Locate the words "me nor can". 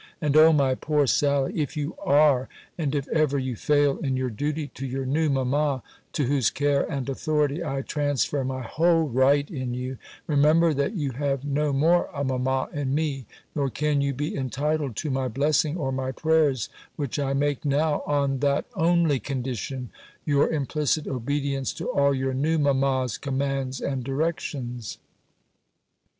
12.95-14.01